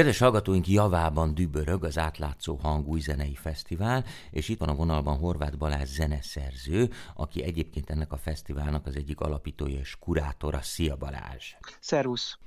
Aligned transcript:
Kedves 0.00 0.18
hallgatóink, 0.18 0.68
javában 0.68 1.34
dübörög 1.34 1.84
az 1.84 1.98
átlátszó 1.98 2.54
hang 2.62 2.88
új 2.88 3.00
zenei 3.00 3.34
fesztivál, 3.34 4.04
és 4.30 4.48
itt 4.48 4.58
van 4.58 4.68
a 4.68 4.74
vonalban 4.74 5.18
Horváth 5.18 5.56
Balázs 5.56 5.88
zeneszerző, 5.88 6.90
aki 7.14 7.42
egyébként 7.42 7.90
ennek 7.90 8.12
a 8.12 8.16
fesztiválnak 8.16 8.86
az 8.86 8.96
egyik 8.96 9.20
alapítója 9.20 9.78
és 9.78 9.96
kurátora. 9.98 10.60
Szia 10.62 10.96
Balázs! 10.96 11.54
Szervusz! 11.80 12.38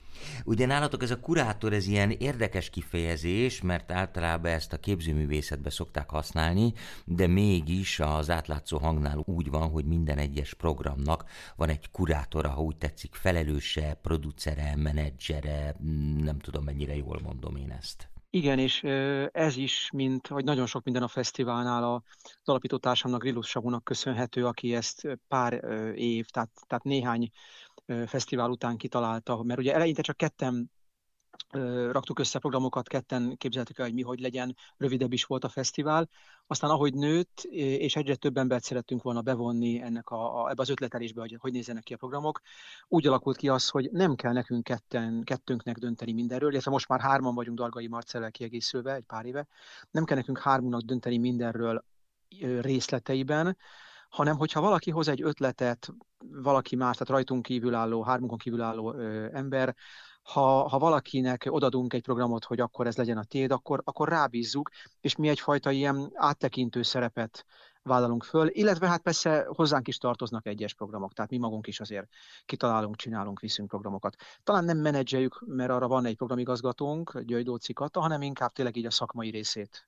Ugye 0.45 0.65
nálatok 0.65 1.03
ez 1.03 1.11
a 1.11 1.19
kurátor, 1.19 1.73
ez 1.73 1.87
ilyen 1.87 2.11
érdekes 2.11 2.69
kifejezés, 2.69 3.61
mert 3.61 3.91
általában 3.91 4.51
ezt 4.51 4.73
a 4.73 4.77
képzőművészetbe 4.77 5.69
szokták 5.69 6.09
használni, 6.09 6.73
de 7.05 7.27
mégis 7.27 7.99
az 7.99 8.29
átlátszó 8.29 8.77
hangnál 8.77 9.23
úgy 9.25 9.49
van, 9.49 9.69
hogy 9.69 9.85
minden 9.85 10.17
egyes 10.17 10.53
programnak 10.53 11.25
van 11.55 11.69
egy 11.69 11.91
kurátora, 11.91 12.49
ha 12.49 12.61
úgy 12.61 12.77
tetszik, 12.77 13.15
felelőse, 13.15 13.99
producere, 14.01 14.75
menedzsere, 14.75 15.75
nem 16.17 16.39
tudom 16.39 16.63
mennyire 16.63 16.95
jól 16.95 17.19
mondom 17.23 17.55
én 17.55 17.71
ezt. 17.71 18.12
Igen, 18.35 18.59
és 18.59 18.83
ez 19.31 19.57
is, 19.57 19.89
mint 19.91 20.27
hogy 20.27 20.43
nagyon 20.43 20.65
sok 20.65 20.83
minden 20.83 21.03
a 21.03 21.07
fesztiválnál 21.07 21.83
az 21.83 22.01
alapító 22.43 22.77
társamnak, 22.77 23.21
Grillus 23.21 23.57
köszönhető, 23.83 24.45
aki 24.45 24.75
ezt 24.75 25.19
pár 25.27 25.53
év, 25.95 26.25
tehát, 26.25 26.49
tehát 26.67 26.83
néhány 26.83 27.29
fesztivál 28.05 28.49
után 28.49 28.77
kitalálta, 28.77 29.43
mert 29.43 29.59
ugye 29.59 29.73
eleinte 29.73 30.01
csak 30.01 30.17
ketten 30.17 30.71
raktuk 31.91 32.19
össze 32.19 32.39
programokat, 32.39 32.87
ketten 32.87 33.37
képzeltük 33.37 33.77
el, 33.77 33.85
hogy 33.85 33.93
mi 33.93 34.01
hogy 34.01 34.19
legyen, 34.19 34.55
rövidebb 34.77 35.13
is 35.13 35.23
volt 35.23 35.43
a 35.43 35.49
fesztivál. 35.49 36.09
Aztán 36.47 36.69
ahogy 36.69 36.93
nőtt, 36.93 37.43
és 37.51 37.95
egyre 37.95 38.15
több 38.15 38.37
embert 38.37 38.63
szerettünk 38.63 39.01
volna 39.01 39.21
bevonni 39.21 39.81
ennek 39.81 40.09
a, 40.09 40.43
a, 40.43 40.49
ebbe 40.49 40.61
az 40.61 40.69
ötletelésbe, 40.69 41.21
hogy 41.21 41.37
hogy 41.39 41.51
nézzenek 41.51 41.83
ki 41.83 41.93
a 41.93 41.97
programok, 41.97 42.41
úgy 42.87 43.07
alakult 43.07 43.37
ki 43.37 43.49
az, 43.49 43.69
hogy 43.69 43.89
nem 43.91 44.15
kell 44.15 44.33
nekünk 44.33 44.63
ketten, 44.63 45.23
kettőnknek 45.23 45.77
dönteni 45.77 46.13
mindenről, 46.13 46.51
illetve 46.51 46.71
most 46.71 46.87
már 46.87 46.99
hárman 46.99 47.35
vagyunk 47.35 47.57
Dargai 47.57 47.87
Marcellel 47.87 48.31
kiegészülve 48.31 48.93
egy 48.93 49.03
pár 49.03 49.25
éve, 49.25 49.47
nem 49.91 50.03
kell 50.03 50.17
nekünk 50.17 50.39
hármunknak 50.39 50.81
dönteni 50.81 51.17
mindenről 51.17 51.85
részleteiben, 52.61 53.57
hanem 54.09 54.37
hogyha 54.37 54.61
valaki 54.61 54.91
hoz 54.91 55.07
egy 55.07 55.21
ötletet, 55.21 55.93
valaki 56.31 56.75
más, 56.75 56.97
tehát 56.97 57.13
rajtunk 57.13 57.41
kívülálló, 57.41 58.03
hármunkon 58.03 58.37
kívülálló 58.37 58.93
ö, 58.93 59.27
ember, 59.31 59.75
ha, 60.23 60.67
ha 60.67 60.79
valakinek 60.79 61.45
odadunk 61.49 61.93
egy 61.93 62.01
programot, 62.01 62.43
hogy 62.43 62.59
akkor 62.59 62.87
ez 62.87 62.97
legyen 62.97 63.17
a 63.17 63.23
tiéd, 63.23 63.51
akkor, 63.51 63.81
akkor 63.83 64.09
rábízzuk, 64.09 64.69
és 65.01 65.15
mi 65.15 65.27
egyfajta 65.27 65.71
ilyen 65.71 66.11
áttekintő 66.13 66.81
szerepet 66.81 67.45
vállalunk 67.83 68.23
föl, 68.23 68.47
illetve 68.47 68.87
hát 68.87 69.01
persze 69.01 69.45
hozzánk 69.47 69.87
is 69.87 69.97
tartoznak 69.97 70.45
egyes 70.45 70.73
programok, 70.73 71.13
tehát 71.13 71.31
mi 71.31 71.37
magunk 71.37 71.67
is 71.67 71.79
azért 71.79 72.07
kitalálunk, 72.45 72.95
csinálunk, 72.95 73.39
viszünk 73.39 73.67
programokat. 73.67 74.15
Talán 74.43 74.65
nem 74.65 74.77
menedzseljük, 74.77 75.43
mert 75.45 75.71
arra 75.71 75.87
van 75.87 76.05
egy 76.05 76.15
programigazgatónk, 76.15 77.19
György 77.19 77.45
Dóci 77.45 77.73
Kata, 77.73 77.99
hanem 77.99 78.21
inkább 78.21 78.51
tényleg 78.51 78.75
így 78.75 78.85
a 78.85 78.91
szakmai 78.91 79.29
részét 79.29 79.87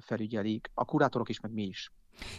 felügyelik, 0.00 0.70
a 0.74 0.84
kurátorok 0.84 1.28
is, 1.28 1.40
meg 1.40 1.52
mi 1.52 1.62
is. 1.62 1.90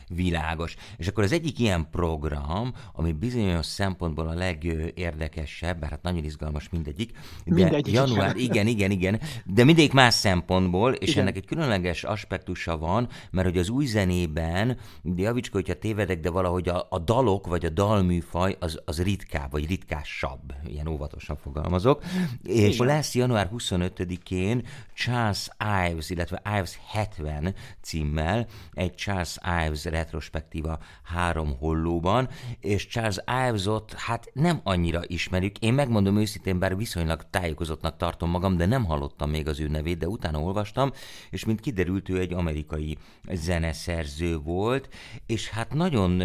Világos. 0.07 0.75
És 0.97 1.07
akkor 1.07 1.23
az 1.23 1.31
egyik 1.31 1.59
ilyen 1.59 1.87
program, 1.91 2.73
ami 2.93 3.11
bizonyos 3.11 3.65
szempontból 3.65 4.27
a 4.27 4.33
legérdekesebb, 4.33 5.79
bár 5.79 5.89
hát 5.89 6.01
nagyon 6.01 6.23
izgalmas 6.23 6.69
mindegyik, 6.69 7.11
de 7.45 7.53
mindegyik 7.53 7.93
január, 7.93 8.35
igen, 8.35 8.67
igen, 8.67 8.91
igen, 8.91 9.19
de 9.45 9.63
mindegyik 9.63 9.93
más 9.93 10.13
szempontból, 10.13 10.93
és 10.93 11.09
igen. 11.09 11.21
ennek 11.21 11.35
egy 11.35 11.45
különleges 11.45 12.03
aspektusa 12.03 12.77
van, 12.77 13.09
mert 13.31 13.47
hogy 13.47 13.57
az 13.57 13.69
új 13.69 13.85
zenében, 13.85 14.77
de 15.01 15.21
javicska, 15.21 15.57
hogyha 15.57 15.79
tévedek, 15.79 16.19
de 16.19 16.29
valahogy 16.29 16.69
a, 16.69 16.87
a 16.89 16.99
dalok, 16.99 17.47
vagy 17.47 17.65
a 17.65 17.69
dalműfaj 17.69 18.55
az, 18.59 18.79
az 18.85 19.01
ritkább, 19.03 19.51
vagy 19.51 19.67
ritkásabb, 19.67 20.53
ilyen 20.67 20.87
óvatosan 20.87 21.37
fogalmazok, 21.37 22.03
és 22.43 22.75
igen. 22.75 22.87
lesz 22.87 23.15
január 23.15 23.49
25-én 23.57 24.65
Charles 24.93 25.49
Ives, 25.89 26.09
illetve 26.09 26.41
Ives 26.45 26.79
70 26.87 27.55
címmel 27.81 28.47
egy 28.73 28.95
Charles 28.95 29.37
Ives 29.43 29.66
Ives 29.67 29.85
retrospektíva 29.85 30.79
három 31.03 31.57
hollóban, 31.59 32.29
és 32.59 32.87
Charles 32.87 33.17
Ives-ot 33.47 33.93
hát 33.93 34.29
nem 34.33 34.59
annyira 34.63 35.01
ismerjük. 35.07 35.59
Én 35.59 35.73
megmondom 35.73 36.17
őszintén, 36.17 36.59
bár 36.59 36.77
viszonylag 36.77 37.29
tájékozottnak 37.29 37.97
tartom 37.97 38.29
magam, 38.29 38.57
de 38.57 38.65
nem 38.65 38.85
hallottam 38.85 39.29
még 39.29 39.47
az 39.47 39.59
ő 39.59 39.67
nevét, 39.67 39.97
de 39.97 40.07
utána 40.07 40.39
olvastam, 40.39 40.91
és 41.29 41.45
mint 41.45 41.59
kiderült, 41.59 42.09
ő 42.09 42.19
egy 42.19 42.33
amerikai 42.33 42.97
zeneszerző 43.31 44.37
volt, 44.37 44.89
és 45.25 45.49
hát 45.49 45.73
nagyon 45.73 46.21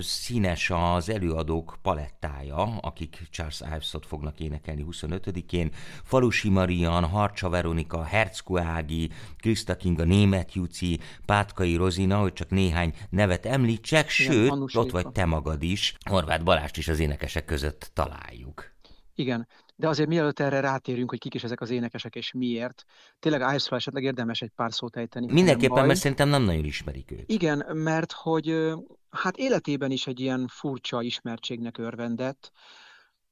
színes 0.00 0.70
az 0.74 1.08
előadók 1.08 1.78
palettája, 1.82 2.78
akik 2.80 3.28
Charles 3.30 3.60
Ives-ot 3.60 4.06
fognak 4.06 4.40
énekelni 4.40 4.84
25-én. 4.90 5.70
Falusi 6.02 6.48
Marian, 6.48 7.04
Harcsa 7.04 7.48
Veronika, 7.48 8.04
Herzko 8.04 8.58
Ági, 8.58 9.10
Krista 9.38 9.76
Kinga, 9.76 10.04
Német 10.04 10.54
Juci, 10.54 11.00
Pátkai 11.24 11.76
Rozina, 11.76 12.18
hogy 12.18 12.32
csak 12.32 12.50
néhány 12.50 12.85
néhány 12.86 13.06
nevet 13.10 13.46
említsek, 13.46 14.08
sőt, 14.08 14.52
ott 14.74 14.90
vagy 14.90 15.08
te 15.08 15.24
magad 15.24 15.62
is, 15.62 15.94
Horváth 16.10 16.44
Balást 16.44 16.76
is 16.76 16.88
az 16.88 16.98
énekesek 16.98 17.44
között 17.44 17.90
találjuk. 17.92 18.74
Igen, 19.14 19.48
de 19.76 19.88
azért 19.88 20.08
mielőtt 20.08 20.40
erre 20.40 20.60
rátérünk, 20.60 21.10
hogy 21.10 21.18
kik 21.18 21.34
is 21.34 21.44
ezek 21.44 21.60
az 21.60 21.70
énekesek 21.70 22.14
és 22.14 22.32
miért, 22.32 22.84
tényleg 23.18 23.40
ives 23.40 23.70
esetleg 23.70 24.02
érdemes 24.02 24.40
egy 24.42 24.52
pár 24.56 24.72
szót 24.72 24.96
ejteni. 24.96 25.32
Mindenképpen, 25.32 25.86
mert 25.86 25.98
szerintem 25.98 26.28
nem 26.28 26.42
nagyon 26.42 26.64
ismerik 26.64 27.10
őt. 27.10 27.30
Igen, 27.30 27.76
mert 27.76 28.12
hogy 28.12 28.72
hát 29.10 29.36
életében 29.36 29.90
is 29.90 30.06
egy 30.06 30.20
ilyen 30.20 30.46
furcsa 30.48 31.02
ismertségnek 31.02 31.78
örvendett. 31.78 32.52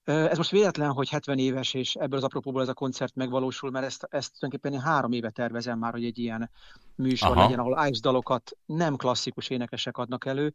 Ez 0.05 0.37
most 0.37 0.51
véletlen, 0.51 0.93
hogy 0.93 1.09
70 1.09 1.39
éves, 1.39 1.75
és 1.75 1.95
ebből 1.95 2.19
az 2.19 2.25
apropóból 2.25 2.63
ez 2.63 2.69
a 2.69 2.75
koncert 2.75 3.15
megvalósul, 3.15 3.71
mert 3.71 3.85
ezt, 3.85 4.07
ezt 4.11 4.33
tulajdonképpen 4.39 4.81
én 4.81 4.87
három 4.87 5.13
éve 5.13 5.31
tervezem 5.31 5.79
már, 5.79 5.93
hogy 5.93 6.05
egy 6.05 6.19
ilyen 6.19 6.51
műsor 6.95 7.31
Aha. 7.31 7.41
legyen, 7.41 7.59
ahol 7.59 7.87
Ives 7.87 8.01
dalokat 8.01 8.57
nem 8.67 8.97
klasszikus 8.97 9.51
énekesek 9.51 9.97
adnak 9.97 10.27
elő, 10.27 10.55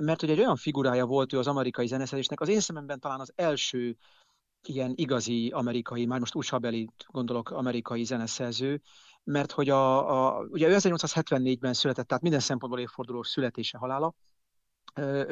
mert 0.00 0.20
hogy 0.20 0.30
egy 0.30 0.38
olyan 0.38 0.56
figurája 0.56 1.06
volt 1.06 1.32
ő 1.32 1.38
az 1.38 1.46
amerikai 1.46 1.86
zeneszerzésnek, 1.86 2.40
az 2.40 2.48
én 2.48 2.60
szememben 2.60 3.00
talán 3.00 3.20
az 3.20 3.32
első 3.34 3.96
ilyen 4.68 4.92
igazi 4.94 5.50
amerikai, 5.54 6.06
már 6.06 6.18
most 6.18 6.34
usa 6.34 6.60
gondolok, 7.06 7.50
amerikai 7.50 8.04
zeneszerző, 8.04 8.80
mert 9.24 9.52
hogy 9.52 9.68
a, 9.68 10.36
a 10.36 10.40
ugye 10.40 10.68
ő 10.68 10.74
1874-ben 10.78 11.72
született, 11.72 12.06
tehát 12.06 12.22
minden 12.22 12.40
szempontból 12.40 12.80
évfordulós 12.80 13.28
születése, 13.28 13.78
halála, 13.78 14.14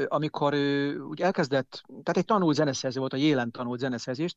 amikor 0.06 0.52
ő 0.52 0.98
úgy 1.00 1.20
elkezdett, 1.20 1.82
tehát 1.86 2.16
egy 2.16 2.24
tanult 2.24 2.56
zeneszerző 2.56 3.00
volt, 3.00 3.12
a 3.12 3.16
Jélen 3.16 3.50
tanult 3.50 3.78
zeneszerzést, 3.78 4.36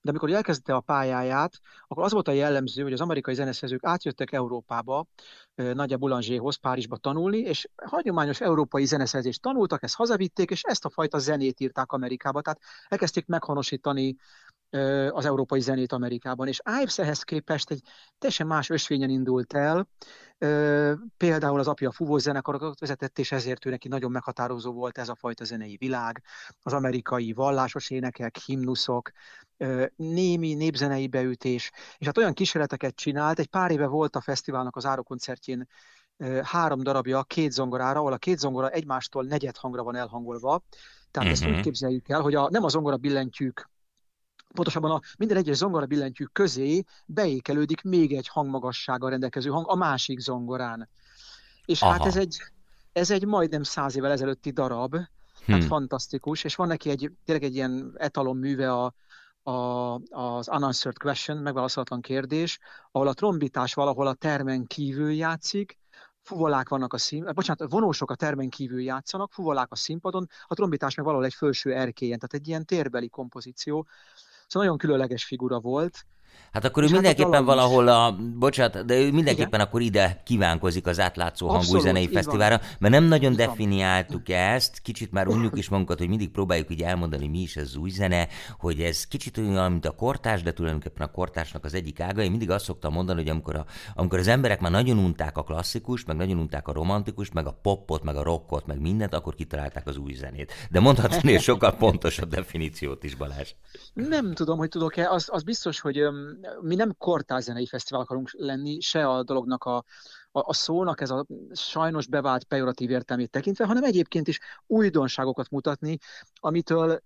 de 0.00 0.10
amikor 0.10 0.30
elkezdte 0.30 0.74
a 0.74 0.80
pályáját, 0.80 1.60
akkor 1.86 2.04
az 2.04 2.12
volt 2.12 2.28
a 2.28 2.32
jellemző, 2.32 2.82
hogy 2.82 2.92
az 2.92 3.00
amerikai 3.00 3.34
zeneszerzők 3.34 3.84
átjöttek 3.84 4.32
Európába, 4.32 5.06
Nagyja 5.54 5.96
Boulangéhoz, 5.96 6.56
Párizsba 6.56 6.96
tanulni, 6.96 7.38
és 7.38 7.68
hagyományos 7.84 8.40
európai 8.40 8.84
zeneszerzést 8.84 9.42
tanultak, 9.42 9.82
ezt 9.82 9.94
hazavitték, 9.94 10.50
és 10.50 10.62
ezt 10.62 10.84
a 10.84 10.90
fajta 10.90 11.18
zenét 11.18 11.60
írták 11.60 11.92
Amerikába. 11.92 12.40
Tehát 12.40 12.60
elkezdték 12.88 13.26
meghonosítani 13.26 14.16
az 15.10 15.24
európai 15.24 15.60
zenét 15.60 15.92
Amerikában. 15.92 16.48
És 16.48 16.60
Ives 16.80 16.98
ehhez 16.98 17.22
képest 17.22 17.70
egy 17.70 17.82
teljesen 18.18 18.46
más 18.46 18.70
ösvényen 18.70 19.10
indult 19.10 19.52
el, 19.52 19.88
például 21.16 21.58
az 21.58 21.68
apja 21.68 21.92
fúvó 21.92 22.18
zenekarokat 22.18 22.80
vezetett, 22.80 23.18
és 23.18 23.32
ezért 23.32 23.66
ő 23.66 23.70
neki 23.70 23.88
nagyon 23.88 24.10
meghatározó 24.10 24.72
volt 24.72 24.98
ez 24.98 25.08
a 25.08 25.14
fajta 25.14 25.44
zenei 25.44 25.76
világ, 25.76 26.22
az 26.62 26.72
amerikai 26.72 27.32
vallásos 27.32 27.90
énekek, 27.90 28.36
himnuszok, 28.36 29.10
némi 29.96 30.54
népzenei 30.54 31.08
beütés, 31.08 31.70
és 31.98 32.06
hát 32.06 32.18
olyan 32.18 32.32
kísérleteket 32.32 32.94
csinált, 32.94 33.38
egy 33.38 33.48
pár 33.48 33.70
éve 33.70 33.86
volt 33.86 34.16
a 34.16 34.20
fesztiválnak 34.20 34.76
az 34.76 34.86
árokoncertjén 34.86 35.68
három 36.42 36.82
darabja 36.82 37.22
két 37.22 37.52
zongorára, 37.52 37.98
ahol 37.98 38.12
a 38.12 38.18
két 38.18 38.38
zongora 38.38 38.70
egymástól 38.70 39.24
negyed 39.24 39.56
hangra 39.56 39.82
van 39.82 39.96
elhangolva, 39.96 40.62
tehát 41.10 41.28
uh-huh. 41.28 41.30
ezt 41.30 41.44
úgy 41.44 41.52
mhm. 41.52 41.60
képzeljük 41.60 42.08
el, 42.08 42.20
hogy 42.20 42.34
a, 42.34 42.48
nem 42.50 42.64
a 42.64 42.68
zongora 42.68 42.96
billentyűk 42.96 43.68
pontosabban 44.54 44.90
a 44.90 45.00
minden 45.18 45.36
egyes 45.36 45.56
zongora 45.56 45.86
billentyűk 45.86 46.32
közé 46.32 46.84
beékelődik 47.06 47.82
még 47.82 48.12
egy 48.12 48.28
hangmagassággal 48.28 49.10
rendelkező 49.10 49.50
hang 49.50 49.68
a 49.68 49.74
másik 49.74 50.18
zongorán. 50.18 50.88
És 51.64 51.80
hát 51.80 51.90
Aha. 51.90 51.98
hát 51.98 52.06
ez 52.06 52.16
egy, 52.16 52.42
ez 52.92 53.10
egy 53.10 53.26
majdnem 53.26 53.62
száz 53.62 53.96
évvel 53.96 54.10
ezelőtti 54.10 54.50
darab, 54.50 54.96
hát 55.46 55.58
hmm. 55.58 55.60
fantasztikus, 55.60 56.44
és 56.44 56.54
van 56.54 56.66
neki 56.66 56.90
egy, 56.90 57.12
tényleg 57.24 57.44
egy 57.44 57.54
ilyen 57.54 57.94
etalon 57.96 58.36
műve 58.36 58.72
a, 58.72 58.94
a, 59.42 59.52
az 60.10 60.48
unanswered 60.48 60.98
question, 60.98 61.38
megválaszolatlan 61.38 62.00
kérdés, 62.00 62.58
ahol 62.90 63.08
a 63.08 63.14
trombitás 63.14 63.74
valahol 63.74 64.06
a 64.06 64.14
termen 64.14 64.66
kívül 64.66 65.12
játszik, 65.12 65.78
fuvolák 66.22 66.68
vannak 66.68 66.92
a 66.92 66.98
szín, 66.98 67.26
eh, 67.26 67.32
bocsánat, 67.32 67.70
vonósok 67.70 68.10
a 68.10 68.14
termen 68.14 68.48
kívül 68.48 68.80
játszanak, 68.80 69.32
fuvolák 69.32 69.72
a 69.72 69.76
színpadon, 69.76 70.28
a 70.46 70.54
trombitás 70.54 70.94
meg 70.94 71.04
valahol 71.04 71.26
egy 71.26 71.34
felső 71.34 71.72
erkélyen, 71.74 72.18
tehát 72.18 72.34
egy 72.34 72.48
ilyen 72.48 72.64
térbeli 72.64 73.08
kompozíció. 73.08 73.86
Szóval 74.50 74.66
nagyon 74.68 74.78
különleges 74.78 75.24
figura 75.24 75.60
volt. 75.60 76.06
Hát 76.52 76.64
akkor 76.64 76.82
ő 76.82 76.86
és 76.86 76.92
hát 76.92 77.00
mindenképpen 77.00 77.38
hát 77.38 77.44
valahol 77.44 77.88
a, 77.88 78.16
bocsánat, 78.38 78.84
de 78.84 78.94
ő 78.94 79.12
mindenképpen 79.12 79.48
Igen? 79.48 79.60
akkor 79.60 79.80
ide 79.80 80.20
kívánkozik 80.24 80.86
az 80.86 81.00
átlátszó 81.00 81.48
hangú 81.48 81.78
zenei 81.78 82.08
fesztiválra, 82.08 82.60
mert 82.78 82.94
nem 82.94 83.04
nagyon 83.04 83.36
definiáltuk 83.36 84.28
ezt, 84.28 84.78
kicsit 84.78 85.12
már 85.12 85.28
unjuk 85.28 85.58
is 85.58 85.68
magunkat, 85.68 85.98
hogy 85.98 86.08
mindig 86.08 86.30
próbáljuk 86.30 86.70
így 86.70 86.82
elmondani, 86.82 87.28
mi 87.28 87.38
is 87.38 87.56
ez 87.56 87.76
új 87.76 87.90
zene, 87.90 88.28
hogy 88.58 88.80
ez 88.80 89.06
kicsit 89.06 89.38
olyan, 89.38 89.70
mint 89.70 89.86
a 89.86 89.90
kortás, 89.90 90.42
de 90.42 90.52
tulajdonképpen 90.52 91.06
a 91.06 91.10
kortásnak 91.10 91.64
az 91.64 91.74
egyik 91.74 92.00
ága. 92.00 92.22
Én 92.22 92.30
mindig 92.30 92.50
azt 92.50 92.64
szoktam 92.64 92.92
mondani, 92.92 93.20
hogy 93.20 93.30
amikor, 93.30 93.56
a, 93.56 93.64
amikor 93.94 94.18
az 94.18 94.28
emberek 94.28 94.60
már 94.60 94.70
nagyon 94.70 94.98
unták 94.98 95.38
a 95.38 95.42
klasszikus, 95.42 96.04
meg 96.04 96.16
nagyon 96.16 96.38
unták 96.38 96.68
a 96.68 96.72
romantikus, 96.72 97.30
meg 97.30 97.46
a 97.46 97.58
popot, 97.62 98.02
meg 98.02 98.16
a 98.16 98.22
rockot, 98.22 98.66
meg 98.66 98.80
mindent, 98.80 99.14
akkor 99.14 99.34
kitalálták 99.34 99.86
az 99.86 99.96
új 99.96 100.12
zenét. 100.12 100.52
De 100.70 100.80
mondhatni 100.80 101.38
sokkal 101.38 101.76
pontosabb 101.76 102.28
definíciót 102.28 103.04
is, 103.04 103.14
Balázs. 103.14 103.52
Nem 103.94 104.34
tudom, 104.34 104.58
hogy 104.58 104.68
tudok-e. 104.68 105.10
Az, 105.10 105.28
az 105.30 105.42
biztos, 105.42 105.80
hogy 105.80 106.02
mi 106.60 106.74
nem 106.74 106.94
kortárzenei 106.98 107.66
fesztivál 107.66 108.02
akarunk 108.02 108.30
lenni, 108.32 108.80
se 108.80 109.08
a 109.08 109.22
dolognak 109.22 109.64
a, 109.64 109.76
a, 109.76 109.84
a 110.48 110.52
szónak 110.52 111.00
ez 111.00 111.10
a 111.10 111.26
sajnos 111.52 112.06
bevált 112.06 112.44
pejoratív 112.44 112.90
értelmét 112.90 113.30
tekintve, 113.30 113.66
hanem 113.66 113.84
egyébként 113.84 114.28
is 114.28 114.38
újdonságokat 114.66 115.50
mutatni, 115.50 115.98
amitől 116.34 117.00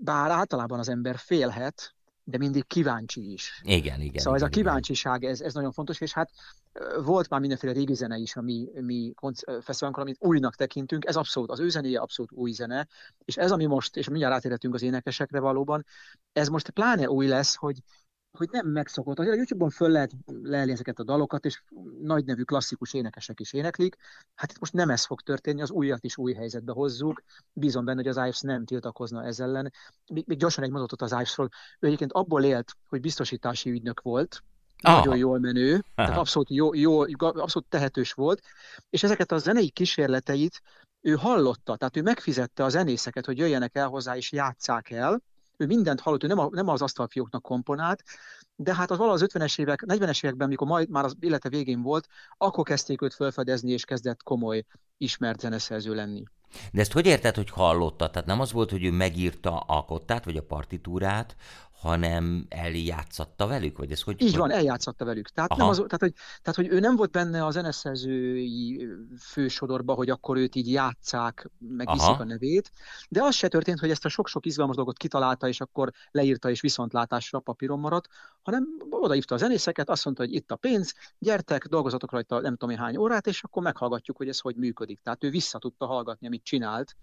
bár 0.00 0.30
általában 0.30 0.78
az 0.78 0.88
ember 0.88 1.16
félhet, 1.16 1.96
de 2.28 2.38
mindig 2.38 2.66
kíváncsi 2.66 3.32
is. 3.32 3.60
Igen, 3.64 4.00
igen. 4.00 4.22
Szóval 4.22 4.38
igen, 4.38 4.48
ez 4.48 4.54
a 4.54 4.58
kíváncsiság, 4.58 5.24
ez, 5.24 5.40
ez 5.40 5.54
nagyon 5.54 5.72
fontos, 5.72 6.00
és 6.00 6.12
hát 6.12 6.30
volt 7.04 7.28
már 7.28 7.40
mindenféle 7.40 7.72
régi 7.72 7.94
zene 7.94 8.16
is, 8.16 8.36
ami 8.36 8.68
mi 8.80 9.12
fesztiválunkon, 9.60 10.02
amit 10.02 10.16
újnak 10.20 10.54
tekintünk, 10.54 11.04
ez 11.04 11.16
abszolút, 11.16 11.50
az 11.50 11.60
ő 11.60 11.68
zenéje 11.68 12.00
abszolút 12.00 12.32
új 12.32 12.52
zene, 12.52 12.86
és 13.24 13.36
ez, 13.36 13.52
ami 13.52 13.66
most, 13.66 13.96
és 13.96 14.08
mindjárt 14.08 14.34
átérhetünk 14.34 14.74
az 14.74 14.82
énekesekre 14.82 15.40
valóban, 15.40 15.86
ez 16.32 16.48
most 16.48 16.70
pláne 16.70 17.10
új 17.10 17.26
lesz, 17.26 17.54
hogy, 17.54 17.78
hogy 18.36 18.48
nem 18.50 18.66
megszokott. 18.66 19.18
A 19.18 19.22
YouTube-on 19.22 19.70
föl 19.70 19.88
lehet 19.88 20.12
leelni 20.42 20.72
ezeket 20.72 20.98
a 20.98 21.04
dalokat, 21.04 21.44
és 21.44 21.62
nagy 22.02 22.24
nevű 22.24 22.42
klasszikus 22.42 22.94
énekesek 22.94 23.40
is 23.40 23.52
éneklik. 23.52 23.96
Hát 24.34 24.50
itt 24.50 24.58
most 24.58 24.72
nem 24.72 24.90
ez 24.90 25.04
fog 25.04 25.20
történni, 25.20 25.62
az 25.62 25.70
újat 25.70 26.04
is 26.04 26.16
új 26.16 26.32
helyzetbe 26.32 26.72
hozzuk. 26.72 27.22
Bízom 27.52 27.84
benne, 27.84 27.98
hogy 27.98 28.08
az 28.08 28.16
Ives 28.16 28.40
nem 28.40 28.64
tiltakozna 28.64 29.24
ez 29.24 29.40
ellen. 29.40 29.72
Még, 30.12 30.24
még 30.26 30.38
gyorsan 30.38 30.64
egy 30.64 30.70
mondatot 30.70 31.02
az 31.02 31.12
Ivesról. 31.12 31.48
Ő 31.78 31.86
egyébként 31.86 32.12
abból 32.12 32.44
élt, 32.44 32.72
hogy 32.88 33.00
biztosítási 33.00 33.70
ügynök 33.70 34.00
volt, 34.00 34.42
Aha. 34.82 34.98
nagyon 34.98 35.16
jól 35.16 35.38
menő, 35.38 35.84
tehát 35.94 36.16
abszolút, 36.16 36.50
jó, 36.50 36.74
jó, 36.74 37.00
abszolút 37.18 37.68
tehetős 37.68 38.12
volt, 38.12 38.42
és 38.90 39.02
ezeket 39.02 39.32
a 39.32 39.38
zenei 39.38 39.70
kísérleteit 39.70 40.62
ő 41.00 41.14
hallotta, 41.14 41.76
tehát 41.76 41.96
ő 41.96 42.02
megfizette 42.02 42.64
a 42.64 42.68
zenészeket, 42.68 43.24
hogy 43.24 43.38
jöjjenek 43.38 43.76
el 43.76 43.88
hozzá 43.88 44.16
és 44.16 44.32
játsszák 44.32 44.90
el, 44.90 45.20
ő 45.56 45.66
mindent 45.66 46.00
hallott, 46.00 46.24
ő 46.24 46.26
nem, 46.26 46.38
a, 46.38 46.48
nem 46.50 46.68
az 46.68 46.82
asztalfióknak 46.82 47.42
komponált, 47.42 48.02
de 48.56 48.74
hát 48.74 48.90
az 48.90 48.98
valahogy 48.98 49.22
az 49.22 49.28
50-es 49.32 49.58
évek, 49.58 49.84
40-es 49.86 50.24
években, 50.24 50.48
mikor 50.48 50.66
majd 50.66 50.88
már 50.88 51.04
az 51.04 51.16
élete 51.20 51.48
végén 51.48 51.82
volt, 51.82 52.08
akkor 52.36 52.64
kezdték 52.64 53.02
őt 53.02 53.14
felfedezni, 53.14 53.72
és 53.72 53.84
kezdett 53.84 54.22
komoly, 54.22 54.64
ismert 54.98 55.40
zeneszerző 55.40 55.94
lenni. 55.94 56.24
De 56.72 56.80
ezt 56.80 56.92
hogy 56.92 57.06
érted, 57.06 57.34
hogy 57.34 57.50
hallotta? 57.50 58.10
Tehát 58.10 58.28
nem 58.28 58.40
az 58.40 58.52
volt, 58.52 58.70
hogy 58.70 58.84
ő 58.84 58.90
megírta 58.90 59.58
a 59.58 59.82
kottát, 59.82 60.24
vagy 60.24 60.36
a 60.36 60.42
partitúrát, 60.42 61.36
hanem 61.80 62.46
eljátszatta 62.48 63.46
velük? 63.46 63.78
Vagy 63.78 63.90
ez 63.90 64.02
hogy, 64.02 64.22
Így 64.22 64.36
van, 64.36 64.50
eljátszatta 64.50 65.04
velük. 65.04 65.28
Tehát, 65.28 65.56
nem 65.56 65.68
az, 65.68 65.76
tehát, 65.76 66.00
hogy, 66.00 66.12
tehát, 66.42 66.54
hogy 66.54 66.68
ő 66.68 66.80
nem 66.80 66.96
volt 66.96 67.10
benne 67.10 67.44
a 67.44 67.50
zeneszerzői 67.50 68.88
fősodorba, 69.20 69.94
hogy 69.94 70.10
akkor 70.10 70.36
őt 70.36 70.54
így 70.54 70.70
játszák, 70.70 71.50
meg 71.58 71.90
viszik 71.92 72.18
a 72.18 72.24
nevét, 72.24 72.72
de 73.08 73.22
az 73.22 73.34
se 73.34 73.48
történt, 73.48 73.78
hogy 73.78 73.90
ezt 73.90 74.04
a 74.04 74.08
sok-sok 74.08 74.46
izgalmas 74.46 74.76
dolgot 74.76 74.96
kitalálta, 74.96 75.48
és 75.48 75.60
akkor 75.60 75.90
leírta, 76.10 76.50
és 76.50 76.60
viszontlátásra 76.60 77.38
papíron 77.38 77.78
maradt, 77.78 78.08
hanem 78.42 78.64
odaívta 78.90 79.34
a 79.34 79.38
zenészeket, 79.38 79.90
azt 79.90 80.04
mondta, 80.04 80.22
hogy 80.22 80.34
itt 80.34 80.50
a 80.50 80.56
pénz, 80.56 80.94
gyertek, 81.18 81.66
dolgozatok 81.66 82.12
rajta 82.12 82.40
nem 82.40 82.56
tudom 82.56 82.76
hány 82.76 82.96
órát, 82.96 83.26
és 83.26 83.42
akkor 83.42 83.62
meghallgatjuk, 83.62 84.16
hogy 84.16 84.28
ez 84.28 84.38
hogy 84.38 84.56
működik. 84.56 85.00
Tehát 85.02 85.24
ő 85.24 85.30
vissza 85.30 85.58
tudta 85.58 85.86
hallgatni, 85.86 86.26
amit 86.26 86.44
csinált, 86.44 86.96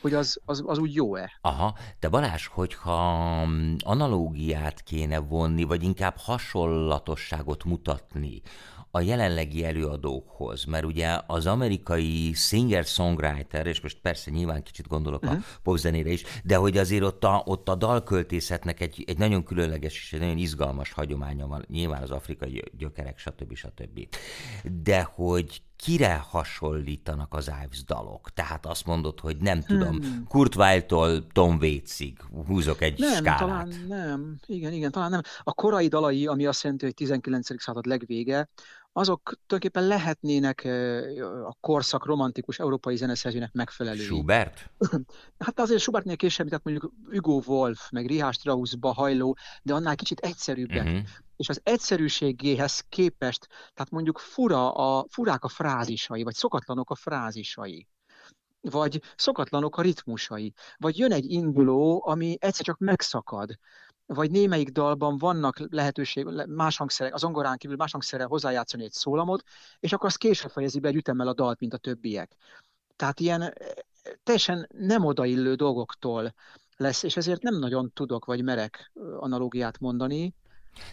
hogy 0.00 0.14
az, 0.14 0.40
az, 0.44 0.62
az 0.66 0.78
úgy 0.78 0.94
jó-e. 0.94 1.38
Aha, 1.40 1.76
de 2.00 2.08
Balázs, 2.08 2.46
hogyha 2.46 3.40
analógiát 3.78 4.82
kéne 4.82 5.18
vonni, 5.18 5.64
vagy 5.64 5.82
inkább 5.82 6.16
hasonlatosságot 6.16 7.64
mutatni 7.64 8.42
a 8.90 9.00
jelenlegi 9.00 9.64
előadókhoz, 9.64 10.64
mert 10.64 10.84
ugye 10.84 11.20
az 11.26 11.46
amerikai 11.46 12.32
singer-songwriter, 12.34 13.66
és 13.66 13.80
most 13.80 13.98
persze 14.00 14.30
nyilván 14.30 14.62
kicsit 14.62 14.88
gondolok 14.88 15.22
uh-huh. 15.22 15.36
a 15.36 15.40
mhm. 15.40 15.48
popzenére 15.62 16.10
is, 16.10 16.22
de 16.44 16.56
hogy 16.56 16.78
azért 16.78 17.02
ott 17.02 17.24
a, 17.24 17.42
ott 17.44 17.68
a 17.68 17.74
dalköltészetnek 17.74 18.80
egy, 18.80 19.04
egy 19.06 19.18
nagyon 19.18 19.44
különleges 19.44 19.94
és 19.94 20.12
egy 20.12 20.20
nagyon 20.20 20.36
izgalmas 20.36 20.92
hagyománya 20.92 21.46
van, 21.46 21.64
nyilván 21.68 22.02
az 22.02 22.10
afrikai 22.10 22.62
gyökerek, 22.78 23.18
stb. 23.18 23.54
stb. 23.54 24.08
De 24.82 25.02
hogy 25.02 25.62
kire 25.84 26.24
hasonlítanak 26.28 27.34
az 27.34 27.50
Ives 27.64 27.84
dalok? 27.84 28.30
Tehát 28.30 28.66
azt 28.66 28.86
mondod, 28.86 29.20
hogy 29.20 29.36
nem 29.36 29.62
tudom, 29.62 29.96
hmm. 29.96 30.26
Kurt 30.28 30.54
Weill-tól 30.56 31.26
Tom 31.26 31.56
Waitsig 31.56 32.20
húzok 32.46 32.80
egy 32.80 32.98
nem, 32.98 33.14
skálát. 33.14 33.38
talán 33.38 33.68
nem. 33.88 34.36
Igen, 34.46 34.72
igen, 34.72 34.90
talán 34.90 35.10
nem. 35.10 35.20
A 35.42 35.52
korai 35.52 35.88
dalai, 35.88 36.26
ami 36.26 36.46
azt 36.46 36.62
jelenti, 36.62 36.84
hogy 36.84 36.94
19. 36.94 37.62
század 37.62 37.86
legvége, 37.86 38.48
azok 38.92 39.22
tulajdonképpen 39.46 39.86
lehetnének 39.86 40.64
a 41.46 41.56
korszak 41.60 42.06
romantikus 42.06 42.58
európai 42.58 42.96
zeneszerzőnek 42.96 43.52
megfelelői. 43.52 44.04
Schubert? 44.04 44.70
Hát 45.38 45.60
azért 45.60 45.80
Schubertnél 45.80 46.16
később, 46.16 46.48
tehát 46.48 46.64
mondjuk 46.64 46.92
Hugo 47.10 47.42
Wolf, 47.46 47.90
meg 47.90 48.06
Richard 48.06 48.34
Strauss, 48.34 48.74
Bahajló, 48.74 49.36
de 49.62 49.74
annál 49.74 49.96
kicsit 49.96 50.18
egyszerűbbek. 50.18 50.84
Uh-huh. 50.84 51.00
És 51.38 51.48
az 51.48 51.60
egyszerűségéhez 51.62 52.80
képest, 52.88 53.46
tehát 53.46 53.90
mondjuk 53.90 54.18
fura 54.18 54.72
a, 54.72 55.06
furák 55.08 55.44
a 55.44 55.48
frázisai, 55.48 56.22
vagy 56.22 56.34
szokatlanok 56.34 56.90
a 56.90 56.94
frázisai 56.94 57.88
vagy 58.60 59.02
szokatlanok 59.16 59.76
a 59.76 59.82
ritmusai, 59.82 60.52
vagy 60.76 60.98
jön 60.98 61.12
egy 61.12 61.30
induló, 61.30 62.02
ami 62.06 62.36
egyszer 62.40 62.64
csak 62.64 62.78
megszakad, 62.78 63.58
vagy 64.06 64.30
némelyik 64.30 64.68
dalban 64.68 65.18
vannak 65.18 65.58
lehetőség, 65.70 66.24
más 66.46 66.76
hangszerek, 66.76 67.14
az 67.14 67.24
ongorán 67.24 67.56
kívül 67.56 67.76
más 67.76 67.92
hangszerrel 67.92 68.26
hozzájátszani 68.26 68.84
egy 68.84 68.92
szólamot, 68.92 69.42
és 69.80 69.92
akkor 69.92 70.06
az 70.06 70.16
később 70.16 70.50
fejezi 70.50 70.80
be 70.80 70.88
egy 70.88 70.96
ütemmel 70.96 71.28
a 71.28 71.34
dalt, 71.34 71.60
mint 71.60 71.74
a 71.74 71.78
többiek. 71.78 72.36
Tehát 72.96 73.20
ilyen 73.20 73.42
eh, 73.42 73.52
teljesen 74.22 74.68
nem 74.72 75.04
odaillő 75.04 75.54
dolgoktól 75.54 76.34
lesz, 76.76 77.02
és 77.02 77.16
ezért 77.16 77.42
nem 77.42 77.58
nagyon 77.58 77.92
tudok, 77.92 78.24
vagy 78.24 78.42
merek 78.42 78.92
analógiát 79.18 79.78
mondani, 79.78 80.34